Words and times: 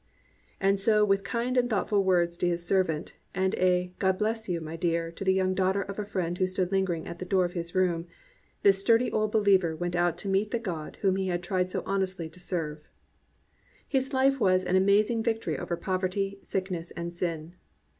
And 0.59 0.79
so 0.79 1.05
with 1.05 1.23
kind 1.23 1.55
and 1.57 1.69
thoughtful 1.69 2.03
words 2.03 2.35
to 2.37 2.47
his 2.47 2.65
servant, 2.65 3.13
and 3.35 3.53
a 3.53 3.93
"God 3.99 4.17
bless 4.17 4.49
you, 4.49 4.59
my 4.59 4.75
dear" 4.75 5.11
to 5.11 5.23
the 5.23 5.31
young 5.31 5.53
daughter 5.53 5.83
of 5.83 5.99
a 5.99 6.05
friend 6.05 6.39
who 6.39 6.47
stood 6.47 6.71
lingering 6.71 7.05
at 7.05 7.19
the 7.19 7.23
door 7.23 7.45
of 7.45 7.53
his 7.53 7.75
room, 7.75 8.07
this 8.63 8.79
sturdy 8.79 9.11
old 9.11 9.31
believer 9.31 9.75
went 9.75 9.95
out 9.95 10.17
to 10.17 10.27
meet 10.27 10.49
the 10.49 10.57
God 10.57 10.97
whom 11.03 11.17
he 11.17 11.27
had 11.27 11.43
tried 11.43 11.69
so 11.69 11.83
honestly 11.85 12.27
to 12.29 12.39
serve. 12.39 12.79
His 13.87 14.11
life 14.11 14.39
was 14.39 14.63
an 14.63 14.75
amazing 14.75 15.21
victory 15.21 15.55
over 15.59 15.77
poverty, 15.77 16.39
sickness, 16.41 16.89
and 16.89 17.13
sin. 17.13 17.53